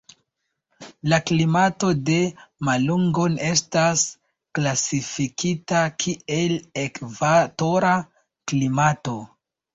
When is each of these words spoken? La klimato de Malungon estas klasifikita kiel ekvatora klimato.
La 1.11 1.17
klimato 1.31 1.89
de 2.07 2.15
Malungon 2.69 3.35
estas 3.49 4.07
klasifikita 4.61 5.83
kiel 6.07 6.57
ekvatora 6.87 7.95
klimato. 8.55 9.17